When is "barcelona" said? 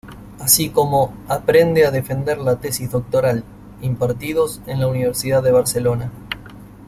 5.51-6.09